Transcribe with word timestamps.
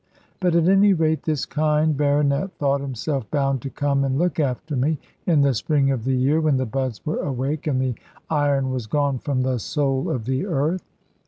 But 0.39 0.55
at 0.55 0.67
any 0.67 0.93
rate 0.93 1.21
this 1.25 1.45
kind 1.45 1.95
baronet 1.95 2.53
thought 2.53 2.81
himself 2.81 3.29
bound 3.29 3.61
to 3.61 3.69
come 3.69 4.03
and 4.03 4.17
look 4.17 4.39
after 4.39 4.75
me, 4.75 4.97
in 5.27 5.41
the 5.41 5.53
spring 5.53 5.91
of 5.91 6.05
the 6.05 6.15
year 6.17 6.41
when 6.41 6.57
the 6.57 6.65
buds 6.65 7.05
were 7.05 7.19
awake, 7.19 7.67
and 7.67 7.79
the 7.79 7.93
iron 8.27 8.71
was 8.71 8.87
gone 8.87 9.19
from 9.19 9.41
the 9.43 9.59
soul 9.59 10.09
of 10.09 10.25
the 10.25 10.47
earth. 10.47 10.81